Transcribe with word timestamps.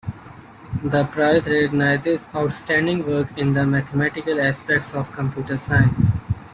The 0.83 1.03
prize 1.05 1.45
recognizes 1.45 2.21
outstanding 2.33 3.05
work 3.05 3.27
in 3.37 3.53
the 3.53 3.67
mathematical 3.67 4.41
aspects 4.41 4.95
of 4.95 5.11
computer 5.11 5.59
science. 5.59 6.07